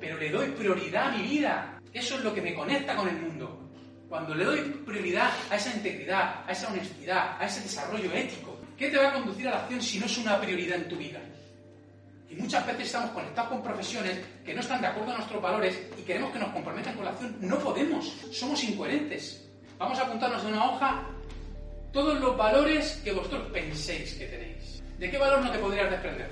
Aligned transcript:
pero 0.00 0.18
le 0.18 0.30
doy 0.30 0.48
prioridad 0.48 1.08
a 1.08 1.16
mi 1.16 1.22
vida. 1.22 1.80
Eso 1.92 2.16
es 2.16 2.24
lo 2.24 2.34
que 2.34 2.42
me 2.42 2.54
conecta 2.54 2.96
con 2.96 3.08
el 3.08 3.16
mundo. 3.16 3.70
Cuando 4.08 4.34
le 4.34 4.44
doy 4.44 4.60
prioridad 4.86 5.30
a 5.50 5.56
esa 5.56 5.74
integridad, 5.74 6.44
a 6.46 6.52
esa 6.52 6.68
honestidad, 6.68 7.36
a 7.40 7.46
ese 7.46 7.60
desarrollo 7.60 8.12
ético, 8.12 8.58
¿qué 8.76 8.88
te 8.90 8.96
va 8.96 9.08
a 9.08 9.12
conducir 9.12 9.48
a 9.48 9.50
la 9.52 9.58
acción 9.58 9.82
si 9.82 9.98
no 9.98 10.06
es 10.06 10.18
una 10.18 10.40
prioridad 10.40 10.78
en 10.78 10.88
tu 10.88 10.96
vida? 10.96 11.20
Y 12.30 12.34
muchas 12.36 12.66
veces 12.66 12.86
estamos 12.86 13.10
conectados 13.10 13.50
con 13.50 13.62
profesiones 13.62 14.20
que 14.44 14.54
no 14.54 14.60
están 14.60 14.80
de 14.80 14.86
acuerdo 14.86 15.12
a 15.12 15.16
nuestros 15.16 15.42
valores 15.42 15.78
y 15.98 16.02
queremos 16.02 16.32
que 16.32 16.38
nos 16.38 16.50
comprometan 16.50 16.94
con 16.94 17.04
la 17.04 17.10
acción. 17.12 17.36
No 17.40 17.58
podemos, 17.58 18.16
somos 18.32 18.62
incoherentes. 18.64 19.48
Vamos 19.78 19.98
a 19.98 20.02
apuntarnos 20.02 20.42
en 20.42 20.52
una 20.52 20.70
hoja 20.70 21.06
todos 21.92 22.20
los 22.20 22.36
valores 22.36 23.00
que 23.04 23.12
vosotros 23.12 23.50
penséis 23.52 24.14
que 24.14 24.26
tenéis. 24.26 24.82
¿De 24.98 25.10
qué 25.10 25.16
valor 25.16 25.42
no 25.42 25.50
te 25.50 25.58
podrías 25.58 25.90
desprender? 25.90 26.30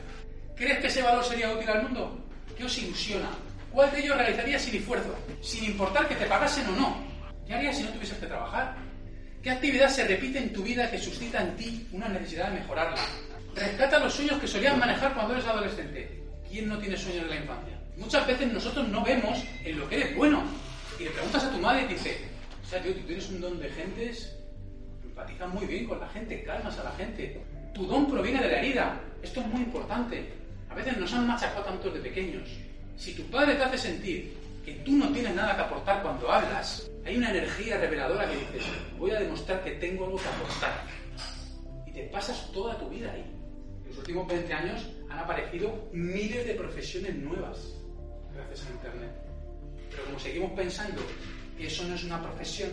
¿Crees 0.55 0.79
que 0.79 0.87
ese 0.88 1.02
valor 1.02 1.24
sería 1.24 1.52
útil 1.52 1.69
al 1.69 1.83
mundo? 1.85 2.26
¿Qué 2.56 2.65
os 2.65 2.78
ilusiona? 2.78 3.28
¿Cuál 3.70 3.91
de 3.91 4.01
ellos 4.01 4.16
realizarías 4.16 4.62
sin 4.62 4.77
esfuerzo? 4.77 5.15
Sin 5.42 5.65
importar 5.65 6.09
que 6.09 6.15
te 6.15 6.24
pagasen 6.24 6.66
o 6.69 6.73
no. 6.73 6.96
¿Qué 7.46 7.54
harías 7.54 7.76
si 7.76 7.82
no 7.82 7.90
tuvieses 7.90 8.16
que 8.18 8.26
trabajar? 8.26 8.76
¿Qué 9.43 9.51
actividad 9.51 9.90
se 9.90 10.09
repite 10.09 10.38
en 10.38 10.52
tu 10.52 10.63
vida 10.63 10.90
que 10.90 10.98
suscita 10.98 11.43
en 11.43 11.57
ti 11.57 11.87
una 11.93 12.09
necesidad 12.09 12.51
de 12.51 12.60
mejorarla? 12.60 13.01
Rescata 13.54 13.98
los 13.98 14.15
sueños 14.15 14.40
que 14.40 14.48
solías 14.48 14.76
manejar 14.76 15.13
cuando 15.15 15.35
eres 15.35 15.46
adolescente. 15.46 16.23
¿Quién 16.48 16.68
no 16.68 16.79
tiene 16.79 16.96
sueños 16.96 17.24
en 17.24 17.30
la 17.30 17.37
infancia? 17.37 17.79
Muchas 17.96 18.26
veces 18.26 18.52
nosotros 18.52 18.88
no 18.88 19.04
vemos 19.04 19.45
en 19.63 19.79
lo 19.79 19.88
que 19.88 19.96
eres 19.96 20.16
bueno. 20.16 20.43
Y 20.98 21.04
le 21.04 21.10
preguntas 21.10 21.45
a 21.45 21.51
tu 21.51 21.59
madre 21.59 21.85
y 21.85 21.88
dice, 21.88 22.18
o 22.65 22.66
sea, 22.66 22.82
tío, 22.82 22.95
tú 22.95 23.01
tienes 23.02 23.29
un 23.29 23.41
don 23.43 23.60
de 23.60 23.68
gentes, 23.68 24.35
empatizas 25.04 25.48
muy 25.52 25.66
bien 25.66 25.87
con 25.87 26.01
la 26.01 26.09
gente, 26.09 26.43
calmas 26.43 26.79
a 26.79 26.85
la 26.85 26.93
gente. 26.93 27.38
Tu 27.74 27.87
don 27.87 28.10
proviene 28.10 28.41
de 28.41 28.48
la 28.48 28.59
herida. 28.59 29.01
Esto 29.23 29.41
es 29.41 29.46
muy 29.46 29.60
importante. 29.60 30.46
Veces 30.77 30.99
nos 30.99 31.13
han 31.15 31.27
machacado 31.27 31.65
tanto 31.65 31.91
de 31.91 32.01
pequeños. 32.01 32.46
Si 32.99 33.15
tu 33.15 33.23
padre 33.30 33.55
te 33.55 33.63
hace 33.63 33.79
sentir 33.79 34.37
que 34.63 34.74
tú 34.85 34.93
no 34.93 35.10
tienes 35.10 35.35
nada 35.35 35.57
que 35.57 35.63
aportar 35.63 36.02
cuando 36.02 36.30
hablas, 36.30 36.91
hay 37.02 37.16
una 37.16 37.30
energía 37.30 37.79
reveladora 37.79 38.29
que 38.29 38.37
dices, 38.37 38.63
voy 38.99 39.10
a 39.10 39.21
demostrar 39.21 39.65
que 39.65 39.71
tengo 39.73 40.04
algo 40.04 40.19
que 40.19 40.29
aportar. 40.29 40.85
Y 41.87 41.93
te 41.93 42.02
pasas 42.09 42.52
toda 42.52 42.77
tu 42.79 42.91
vida 42.91 43.10
ahí. 43.10 43.24
En 43.85 43.88
los 43.88 43.99
últimos 43.99 44.29
20 44.29 44.52
años 44.52 44.87
han 45.09 45.19
aparecido 45.19 45.88
miles 45.93 46.47
de 46.47 46.54
profesiones 46.54 47.15
nuevas 47.16 47.73
gracias 48.35 48.69
a 48.69 48.73
Internet. 48.73 49.10
Pero 49.91 50.04
como 50.04 50.19
seguimos 50.19 50.52
pensando 50.52 51.01
que 51.57 51.66
eso 51.69 51.85
no 51.85 51.95
es 51.95 52.04
una 52.04 52.21
profesión, 52.21 52.71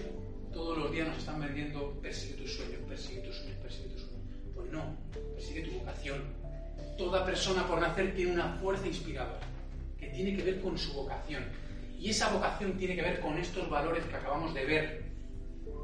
todos 0.52 0.78
los 0.78 0.92
días 0.92 1.08
nos 1.08 1.20
están 1.20 1.40
vendiendo 1.40 1.98
persigue 2.02 2.34
tus 2.34 2.54
sueños, 2.54 2.82
persigue 2.86 3.22
tus 3.22 3.38
sueños, 3.38 3.58
persigue 3.62 3.88
tus 3.90 4.02
sueños. 4.02 4.28
Pues 4.56 4.70
no, 4.72 4.98
persigue 5.36 5.62
tu 5.62 5.72
vocación, 5.80 6.43
Toda 6.98 7.26
persona 7.26 7.66
por 7.68 7.82
nacer 7.82 8.14
tiene 8.16 8.34
una 8.34 8.50
fuerza 8.60 8.88
inspiradora 8.88 9.48
que 10.04 10.08
tiene 10.08 10.36
que 10.36 10.44
ver 10.44 10.62
con 10.62 10.78
su 10.78 10.94
vocación. 10.94 11.44
Y 11.98 12.10
esa 12.10 12.30
vocación 12.30 12.78
tiene 12.78 12.96
que 12.96 13.02
ver 13.02 13.20
con 13.20 13.38
estos 13.38 13.70
valores 13.70 14.04
que 14.06 14.16
acabamos 14.16 14.54
de 14.54 14.66
ver. 14.66 15.04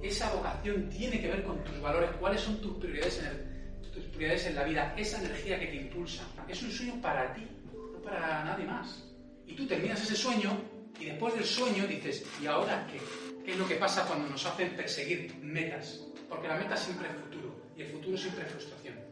Esa 0.04 0.34
vocación 0.34 0.90
tiene 0.90 1.22
que 1.22 1.30
ver 1.30 1.44
con 1.44 1.64
tus 1.64 1.80
valores. 1.82 2.12
¿Cuáles 2.20 2.42
son 2.42 2.60
tus 2.62 2.78
prioridades 2.78 3.24
en, 3.24 3.92
tus 3.92 4.04
prioridades 4.06 4.46
en 4.48 4.56
la 4.56 4.64
vida? 4.64 4.94
Esa 4.98 5.20
energía 5.20 5.60
que 5.60 5.68
te 5.68 5.76
impulsa. 5.78 6.24
Es 6.48 6.62
un 6.62 6.72
sueño 6.72 7.02
para 7.02 7.34
ti, 7.34 7.48
no 7.74 8.00
para 8.02 8.44
nadie 8.44 8.66
más. 8.66 9.04
Y 9.48 9.54
tú 9.54 9.66
terminas 9.66 10.02
ese 10.02 10.16
sueño 10.16 10.58
y 11.00 11.06
después 11.06 11.34
del 11.34 11.46
sueño 11.46 11.88
dices, 11.88 12.26
¿y 12.42 12.46
ahora 12.46 12.86
qué? 12.92 13.00
¿Qué 13.44 13.52
es 13.52 13.58
lo 13.58 13.68
que 13.68 13.76
pasa 13.76 14.06
cuando 14.06 14.28
nos 14.28 14.46
hacen 14.46 14.76
perseguir 14.76 15.34
metas? 15.42 16.02
Porque 16.28 16.48
la 16.48 16.58
meta 16.58 16.76
siempre 16.76 17.08
es 17.08 17.16
futuro 17.16 17.56
y 17.76 17.82
el 17.82 17.88
futuro 17.88 18.18
siempre 18.18 18.44
es 18.44 18.52
frustración 18.52 19.09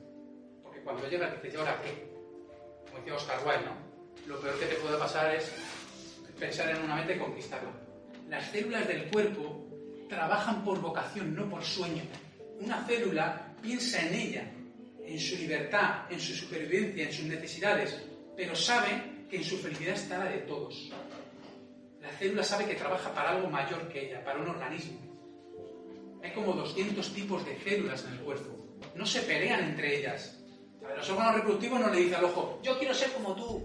cuando 0.87 1.09
llega 1.09 1.29
dices, 1.29 1.53
¿y 1.53 1.57
ahora 1.57 1.81
qué? 1.81 2.07
Como 2.85 2.99
decía 2.99 3.15
Oscar 3.15 3.45
Wilde, 3.45 3.65
¿no? 3.65 3.75
Lo 4.25 4.39
peor 4.39 4.57
que 4.57 4.67
te 4.67 4.75
puede 4.75 4.97
pasar 4.97 5.35
es 5.35 5.51
pensar 6.39 6.69
en 6.69 6.81
una 6.81 6.95
meta 6.95 7.13
y 7.13 7.19
conquistarla. 7.19 7.71
Las 8.29 8.49
células 8.51 8.87
del 8.87 9.09
cuerpo 9.09 9.67
trabajan 10.07 10.63
por 10.63 10.79
vocación, 10.79 11.35
no 11.35 11.49
por 11.49 11.61
sueño. 11.61 12.03
Una 12.61 12.85
célula 12.85 13.53
piensa 13.61 13.99
en 13.99 14.13
ella, 14.13 14.51
en 15.03 15.19
su 15.19 15.35
libertad, 15.35 16.09
en 16.09 16.21
su 16.21 16.33
supervivencia, 16.33 17.03
en 17.03 17.11
sus 17.11 17.25
necesidades, 17.25 18.01
pero 18.37 18.55
sabe 18.55 19.25
que 19.29 19.37
en 19.37 19.43
su 19.43 19.57
felicidad 19.57 19.95
está 19.95 20.19
la 20.19 20.31
de 20.31 20.37
todos. 20.39 20.89
La 22.01 22.09
célula 22.11 22.43
sabe 22.45 22.65
que 22.65 22.75
trabaja 22.75 23.13
para 23.13 23.31
algo 23.31 23.49
mayor 23.49 23.89
que 23.89 24.07
ella, 24.07 24.23
para 24.23 24.39
un 24.39 24.47
organismo. 24.47 24.99
Hay 26.23 26.31
como 26.31 26.53
200 26.53 27.13
tipos 27.13 27.45
de 27.45 27.59
células 27.59 28.05
en 28.05 28.13
el 28.13 28.19
cuerpo. 28.19 28.55
No 28.95 29.05
se 29.05 29.19
pelean 29.21 29.65
entre 29.65 29.99
ellas, 29.99 30.37
los 30.81 31.09
órganos 31.09 31.35
reproductivos 31.35 31.79
no 31.79 31.89
le 31.89 31.99
dice 32.01 32.15
al 32.15 32.25
ojo, 32.25 32.59
yo 32.63 32.77
quiero 32.77 32.93
ser 32.93 33.11
como 33.13 33.35
tú, 33.35 33.61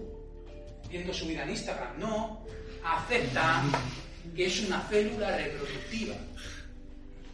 viendo 0.89 1.13
su 1.13 1.27
vida 1.27 1.43
en 1.43 1.51
Instagram. 1.51 1.99
No, 1.99 2.45
acepta 2.83 3.63
que 4.35 4.45
es 4.45 4.61
una 4.61 4.81
célula 4.81 5.35
reproductiva. 5.37 6.15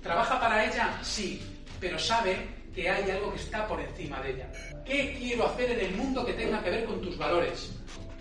¿Trabaja 0.02 0.40
para 0.40 0.66
ella? 0.66 1.00
Sí, 1.02 1.42
pero 1.80 2.00
sabe 2.00 2.38
que 2.74 2.90
hay 2.90 3.10
algo 3.12 3.32
que 3.34 3.40
está 3.40 3.68
por 3.68 3.82
encima 3.82 4.22
de 4.22 4.32
ella. 4.32 4.52
¿Qué 4.86 5.16
quiero 5.18 5.48
hacer 5.48 5.72
en 5.72 5.80
el 5.80 5.96
mundo 5.96 6.26
que 6.26 6.34
tenga 6.34 6.64
que 6.64 6.70
ver 6.70 6.86
con 6.86 7.02
tus 7.02 7.18
valores? 7.18 7.72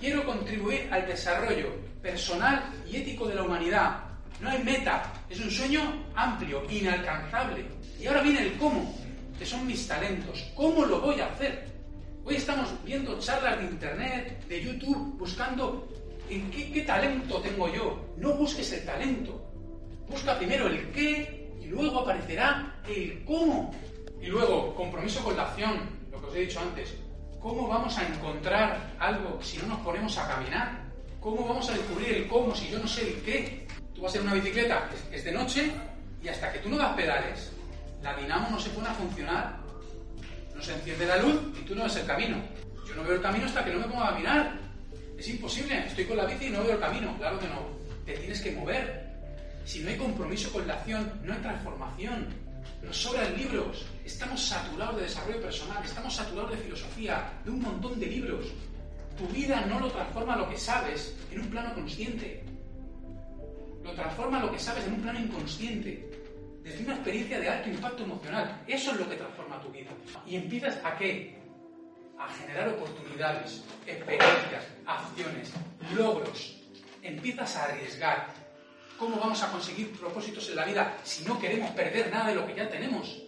Quiero 0.01 0.25
contribuir 0.25 0.89
al 0.93 1.07
desarrollo 1.07 1.75
personal 2.03 2.65
y 2.89 2.97
ético 2.97 3.27
de 3.27 3.35
la 3.35 3.43
humanidad. 3.43 4.05
No 4.41 4.51
hay 4.51 4.63
meta, 4.63 5.13
es 5.29 5.41
un 5.41 5.51
sueño 5.51 6.07
amplio, 6.15 6.63
inalcanzable. 6.71 7.65
Y 8.01 8.07
ahora 8.07 8.23
viene 8.23 8.43
el 8.43 8.57
cómo 8.59 8.95
que 9.39 9.47
son 9.47 9.67
mis 9.67 9.87
talentos. 9.87 10.51
¿Cómo 10.55 10.85
lo 10.85 11.01
voy 11.01 11.21
a 11.21 11.27
hacer? 11.27 11.69
Hoy 12.25 12.35
estamos 12.35 12.69
viendo 12.85 13.19
charlas 13.21 13.59
de 13.59 13.65
internet, 13.67 14.45
de 14.49 14.63
YouTube, 14.63 15.17
buscando 15.17 15.89
en 16.29 16.51
qué, 16.51 16.83
talento 16.83 17.41
tengo 17.41 17.73
yo. 17.73 18.15
No 18.17 18.35
busques 18.35 18.71
el 18.73 18.85
talento. 18.85 19.41
Busca 20.09 20.37
primero 20.37 20.67
el 20.67 20.91
qué 20.91 21.53
y 21.63 21.67
luego 21.67 22.01
aparecerá 22.01 22.81
el 22.89 23.25
cómo. 23.25 23.73
Y 24.21 24.27
luego, 24.27 24.75
compromiso 24.75 25.23
con 25.23 25.37
la 25.37 25.45
acción, 25.45 25.89
lo 26.11 26.21
que 26.21 26.27
os 26.27 26.35
he 26.35 26.41
dicho 26.41 26.61
antes. 26.61 26.95
¿Cómo 27.41 27.69
vamos 27.69 27.97
a 27.97 28.07
encontrar 28.07 28.97
algo 28.99 29.41
si 29.41 29.59
no 29.59 29.69
nos 29.69 29.81
ponemos 29.81 30.19
a 30.19 30.27
caminar? 30.27 30.83
¿Cómo 31.21 31.47
vamos 31.47 31.69
a 31.71 31.73
descubrir 31.73 32.09
el 32.17 32.27
cómo 32.27 32.55
si 32.55 32.69
yo 32.69 32.81
no 32.81 32.89
sé 32.89 33.07
el 33.15 33.23
qué? 33.23 33.67
Tú 33.95 34.03
vas 34.03 34.15
en 34.17 34.23
una 34.23 34.35
bicicleta, 34.35 34.91
es 35.13 35.25
de 35.25 35.33
noche 35.33 35.71
y 36.23 36.29
hasta 36.29 36.53
que 36.53 36.59
tú 36.59 36.69
no 36.69 36.77
das 36.77 36.95
pedales 36.95 37.53
la 38.03 38.15
dinamo 38.15 38.51
no 38.51 38.61
se 38.61 38.71
pone 38.71 38.89
a 38.89 38.95
funcionar. 38.95 39.57
No 40.55 40.63
se 40.63 40.75
enciende 40.75 41.07
la 41.07 41.17
luz 41.19 41.41
y 41.61 41.65
tú 41.65 41.75
no 41.75 41.85
ves 41.85 41.97
el 41.97 42.07
camino. 42.07 42.37
Yo 42.87 42.95
no 42.95 43.03
veo 43.03 43.15
el 43.15 43.23
camino 43.23 43.47
hasta 43.47 43.65
que 43.65 43.73
no 43.73 43.81
me 43.81 43.87
ponga 43.87 44.09
a 44.09 44.19
mirar. 44.19 44.59
Es 45.17 45.29
imposible. 45.29 45.87
Estoy 45.87 46.05
con 46.05 46.17
la 46.17 46.25
bici 46.25 46.47
y 46.47 46.51
no 46.51 46.63
veo 46.63 46.73
el 46.73 46.81
camino. 46.81 47.17
Claro 47.19 47.39
que 47.39 47.49
no. 47.49 47.69
Te 48.05 48.15
tienes 48.15 48.41
que 48.41 48.53
mover. 48.53 49.09
Si 49.65 49.81
no 49.81 49.91
hay 49.91 49.97
compromiso 49.97 50.51
con 50.53 50.67
la 50.67 50.75
acción, 50.75 51.13
no 51.25 51.33
hay 51.33 51.41
transformación. 51.41 52.27
Nos 52.83 52.97
sobran 52.97 53.37
libros. 53.37 53.85
Estamos 54.05 54.43
saturados 54.43 54.97
de 54.97 55.03
desarrollo 55.03 55.43
personal. 55.43 55.85
Estamos 55.85 56.15
saturados 56.15 56.53
de 56.53 56.59
filosofía, 56.59 57.33
de 57.45 57.51
un 57.51 57.61
montón 57.61 57.99
de 57.99 58.07
libros. 58.07 58.47
Tu 59.19 59.27
vida 59.29 59.67
no 59.69 59.81
lo 59.81 59.91
transforma 59.91 60.37
lo 60.37 60.49
que 60.49 60.57
sabes 60.57 61.15
en 61.31 61.41
un 61.41 61.49
plano 61.49 61.75
consciente. 61.75 62.45
Lo 63.83 63.93
transforma 63.93 64.41
lo 64.41 64.53
que 64.53 64.59
sabes 64.59 64.87
en 64.87 64.95
un 64.95 65.03
plano 65.03 65.19
inconsciente 65.19 66.09
desde 66.69 66.85
una 66.85 66.95
experiencia 66.95 67.41
de 67.41 67.49
alto 67.49 67.69
impacto 67.71 68.03
emocional. 68.03 68.63
Eso 68.67 68.93
es 68.93 68.99
lo 68.99 69.09
que 69.09 69.17
transforma 69.17 69.61
tu 69.61 69.71
vida. 69.71 69.91
Y 70.27 70.37
empiezas 70.37 70.79
a 70.85 70.97
qué? 70.97 71.39
A 72.19 72.29
generar 72.29 72.69
oportunidades, 72.69 73.65
experiencias, 73.87 74.65
acciones, 74.85 75.53
logros. 75.97 76.57
Empiezas 77.03 77.57
a 77.57 77.65
arriesgar. 77.65 78.29
¿Cómo 78.99 79.17
vamos 79.17 79.43
a 79.43 79.51
conseguir 79.51 79.93
propósitos 79.93 80.49
en 80.51 80.57
la 80.57 80.65
vida 80.65 80.99
si 81.05 81.25
no 81.25 81.39
queremos 81.39 81.71
perder 81.71 82.11
nada 82.11 82.29
de 82.29 82.35
lo 82.35 82.47
que 82.47 82.55
ya 82.55 82.69
tenemos? 82.69 83.23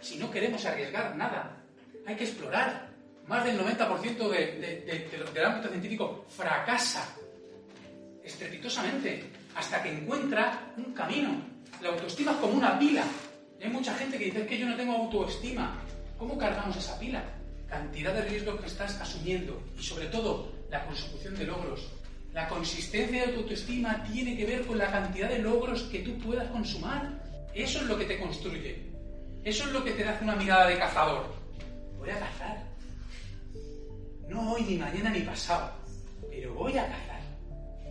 Si 0.00 0.16
no 0.18 0.30
queremos 0.30 0.64
arriesgar 0.64 1.16
nada. 1.16 1.62
Hay 2.06 2.14
que 2.14 2.24
explorar. 2.24 2.92
Más 3.26 3.42
del 3.42 3.58
90% 3.58 4.28
de, 4.28 5.08
del 5.32 5.44
ámbito 5.46 5.70
científico 5.70 6.26
fracasa 6.28 7.16
estrepitosamente 8.22 9.24
hasta 9.54 9.82
que 9.82 9.88
encuentra 9.88 10.74
un 10.76 10.92
camino 10.92 11.53
la 11.80 11.88
autoestima 11.90 12.32
es 12.32 12.38
como 12.38 12.54
una 12.54 12.78
pila. 12.78 13.04
hay 13.62 13.68
mucha 13.68 13.94
gente 13.94 14.18
que 14.18 14.26
dice 14.26 14.46
que 14.46 14.58
yo 14.58 14.66
no 14.66 14.76
tengo 14.76 14.94
autoestima. 14.94 15.80
¿Cómo 16.18 16.38
cargamos 16.38 16.76
esa 16.76 16.98
pila? 16.98 17.22
Cantidad 17.68 18.14
de 18.14 18.22
riesgos 18.22 18.60
que 18.60 18.66
estás 18.66 19.00
asumiendo 19.00 19.60
y 19.78 19.82
sobre 19.82 20.06
todo 20.06 20.52
la 20.70 20.84
consecución 20.86 21.36
de 21.36 21.44
logros. 21.44 21.90
La 22.32 22.48
consistencia 22.48 23.26
de 23.26 23.32
tu 23.32 23.40
autoestima 23.40 24.02
tiene 24.04 24.36
que 24.36 24.44
ver 24.44 24.66
con 24.66 24.78
la 24.78 24.90
cantidad 24.90 25.28
de 25.28 25.38
logros 25.38 25.82
que 25.84 26.00
tú 26.00 26.18
puedas 26.18 26.48
consumar. 26.50 27.22
Eso 27.54 27.80
es 27.80 27.86
lo 27.86 27.96
que 27.96 28.04
te 28.04 28.18
construye. 28.18 28.90
Eso 29.44 29.64
es 29.64 29.72
lo 29.72 29.84
que 29.84 29.92
te 29.92 30.04
da 30.04 30.18
una 30.22 30.36
mirada 30.36 30.66
de 30.66 30.78
cazador. 30.78 31.26
Voy 31.98 32.10
a 32.10 32.18
cazar. 32.18 32.64
No 34.28 34.52
hoy, 34.52 34.62
ni 34.62 34.76
mañana, 34.76 35.10
ni 35.10 35.20
pasado. 35.20 35.70
Pero 36.30 36.54
voy 36.54 36.76
a 36.76 36.86
cazar. 36.86 37.20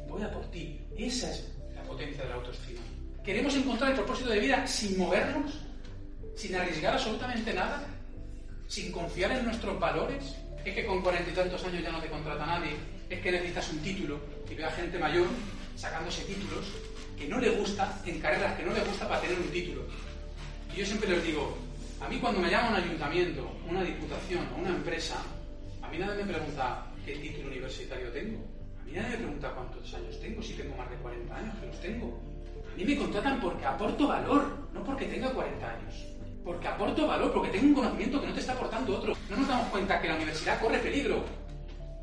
Voy 0.08 0.24
a 0.24 0.32
por 0.32 0.46
ti. 0.52 0.82
Esa 0.98 1.32
es 1.32 1.52
la 1.76 1.84
potencia 1.84 2.24
de 2.24 2.30
la 2.30 2.36
autoestima. 2.36 2.82
¿Queremos 3.24 3.56
encontrar 3.56 3.92
el 3.92 3.96
propósito 3.96 4.32
de 4.32 4.40
vida 4.40 4.68
sin 4.68 4.98
movernos? 4.98 5.54
¿Sin 6.36 6.54
arriesgar 6.56 6.96
absolutamente 6.96 7.54
nada? 7.54 7.86
¿Sin 8.68 8.92
confiar 8.92 9.32
en 9.32 9.46
nuestros 9.46 9.80
valores? 9.80 10.36
¿Es 10.66 10.76
que 10.76 10.86
con 10.86 11.02
cuarenta 11.02 11.32
y 11.32 11.34
tantos 11.34 11.64
años 11.64 11.84
ya 11.84 11.92
no 11.92 12.02
te 12.02 12.10
contrata 12.10 12.46
nadie? 12.46 12.72
¿Es 13.10 13.22
que 13.22 13.32
necesitas 13.32 13.72
un 13.72 13.80
título? 13.80 14.20
Y 14.52 14.56
veo 14.56 14.68
a 14.68 14.72
gente 14.72 15.00
mayor 15.00 15.28
sacándose 15.78 16.26
títulos 16.26 16.66
que 17.18 17.28
no 17.30 17.40
le 17.40 17.50
gusta, 17.52 17.98
en 18.06 18.20
carreras 18.20 18.58
que 18.58 18.64
no 18.64 18.74
le 18.74 18.82
gusta 18.82 19.08
para 19.08 19.22
tener 19.22 19.40
un 19.40 19.50
título. 19.50 19.84
Y 20.76 20.80
yo 20.80 20.86
siempre 20.86 21.10
les 21.10 21.24
digo, 21.24 21.58
a 22.02 22.10
mí 22.10 22.20
cuando 22.20 22.42
me 22.42 22.50
llama 22.50 22.72
un 22.72 22.76
ayuntamiento, 22.76 23.50
una 23.70 23.84
diputación 23.84 24.50
o 24.54 24.60
una 24.60 24.70
empresa, 24.70 25.16
a 25.82 25.88
mí 25.88 25.98
nadie 25.98 26.26
me 26.26 26.34
pregunta 26.34 26.88
qué 27.06 27.16
título 27.16 27.48
universitario 27.48 28.10
tengo. 28.12 28.44
A 28.82 28.84
mí 28.84 28.92
nadie 28.92 29.12
me 29.12 29.18
pregunta 29.18 29.54
cuántos 29.56 29.94
años 29.94 30.20
tengo, 30.20 30.42
si 30.42 30.54
tengo 30.56 30.76
más 30.76 30.90
de 30.90 30.98
40 30.98 31.36
años, 31.36 31.56
que 31.60 31.66
los 31.68 31.80
tengo. 31.80 32.33
A 32.74 32.76
mí 32.76 32.86
me 32.86 32.98
contratan 32.98 33.40
porque 33.40 33.66
aporto 33.66 34.08
valor, 34.08 34.68
no 34.74 34.84
porque 34.84 35.06
tenga 35.06 35.30
40 35.32 35.70
años. 35.70 35.94
Porque 36.44 36.68
aporto 36.68 37.08
valor, 37.08 37.32
porque 37.32 37.50
tengo 37.52 37.68
un 37.68 37.74
conocimiento 37.76 38.20
que 38.20 38.28
no 38.28 38.34
te 38.34 38.40
está 38.40 38.54
aportando 38.54 38.98
otro. 38.98 39.14
No 39.30 39.38
nos 39.38 39.48
damos 39.48 39.68
cuenta 39.68 40.02
que 40.02 40.08
la 40.08 40.16
universidad 40.16 40.60
corre 40.60 40.80
peligro. 40.80 41.24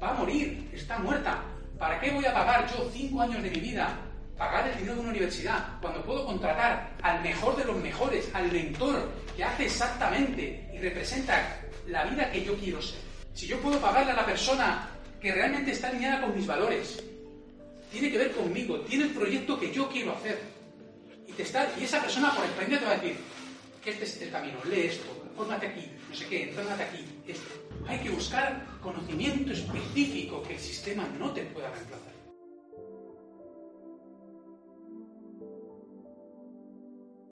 Va 0.01 0.11
a 0.11 0.15
morir, 0.15 0.71
está 0.73 0.99
muerta. 0.99 1.43
¿Para 1.77 1.99
qué 1.99 2.13
voy 2.13 2.25
a 2.25 2.33
pagar 2.33 2.71
yo 2.71 2.89
5 2.93 3.21
años 3.21 3.43
de 3.43 3.51
mi 3.51 3.61
vida 3.61 3.99
pagar 4.39 4.69
el 4.69 4.79
dinero 4.79 4.95
de 4.95 5.01
una 5.01 5.11
universidad 5.11 5.79
cuando 5.83 6.03
puedo 6.03 6.25
contratar 6.25 6.93
al 7.03 7.21
mejor 7.23 7.57
de 7.57 7.65
los 7.65 7.77
mejores, 7.77 8.31
al 8.33 8.51
mentor 8.51 9.11
que 9.37 9.45
hace 9.45 9.67
exactamente 9.67 10.71
y 10.73 10.79
representa 10.79 11.61
la 11.89 12.05
vida 12.05 12.31
que 12.31 12.45
yo 12.45 12.57
quiero 12.57 12.81
ser. 12.81 13.01
Si 13.35 13.47
yo 13.47 13.61
puedo 13.61 13.79
pagarle 13.81 14.13
a 14.13 14.17
la 14.17 14.25
persona 14.25 14.89
que 15.21 15.33
realmente 15.33 15.73
está 15.73 15.89
alineada 15.89 16.23
con 16.23 16.35
mis 16.35 16.47
valores, 16.47 17.03
tiene 17.93 18.11
que 18.11 18.19
ver 18.19 18.33
conmigo, 18.33 18.81
tiene 18.81 19.05
el 19.05 19.11
proyecto 19.11 19.59
que 19.59 19.73
yo 19.73 19.89
quiero 19.91 20.13
hacer. 20.13 20.60
Y, 21.39 21.43
esa 21.43 22.01
persona 22.01 22.35
por 22.35 22.45
experiencia 22.45 22.79
te 22.81 22.85
va 22.85 22.93
a 22.93 22.97
decir, 22.97 23.17
este 23.85 24.05
es 24.05 24.23
el 24.23 24.31
camino, 24.31 24.59
lee 24.69 24.87
esto, 24.87 25.05
fórmate 25.37 25.69
aquí, 25.69 25.87
no 26.09 26.15
sé 26.15 26.27
qué, 26.27 26.53
fórmate 26.55 26.83
aquí. 26.83 27.05
Hay 27.89 27.99
que 27.99 28.11
buscar 28.11 28.67
conocimiento 28.83 29.53
específico 29.53 30.43
que 30.43 30.55
el 30.55 30.61
sistema 30.61 31.09
no 31.19 31.33
te 31.33 31.43
pueda 31.43 31.71
reemplazar. 31.71 32.20